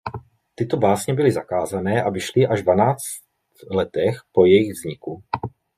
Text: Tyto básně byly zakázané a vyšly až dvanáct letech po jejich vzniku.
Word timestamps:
Tyto 0.55 0.77
básně 0.77 1.13
byly 1.13 1.31
zakázané 1.31 2.03
a 2.03 2.09
vyšly 2.09 2.47
až 2.47 2.63
dvanáct 2.63 3.03
letech 3.71 4.17
po 4.31 4.45
jejich 4.45 4.71
vzniku. 4.71 5.23